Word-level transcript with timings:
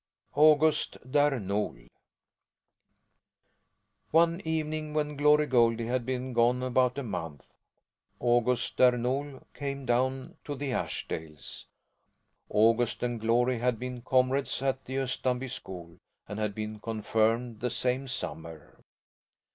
AUGUST 0.35 0.97
DÄR 1.07 1.39
NOL 1.39 1.77
One 4.09 4.41
evening, 4.43 4.95
when 4.95 5.15
Glory 5.15 5.45
Goldie 5.45 5.85
had 5.85 6.07
been 6.07 6.33
gone 6.33 6.63
about 6.63 6.97
a 6.97 7.03
month, 7.03 7.53
August 8.19 8.77
Där 8.77 8.97
Nol 8.99 9.43
came 9.53 9.85
down 9.85 10.37
to 10.43 10.55
the 10.55 10.71
Ashdales. 10.71 11.65
August 12.49 13.03
and 13.03 13.21
Glory 13.21 13.59
had 13.59 13.77
been 13.77 14.01
comrades 14.01 14.63
at 14.63 14.85
the 14.85 14.95
Östanby 14.95 15.51
school 15.51 15.99
and 16.27 16.39
had 16.39 16.55
been 16.55 16.79
confirmed 16.79 17.59
the 17.59 17.69
same 17.69 18.07
summer. 18.07 18.79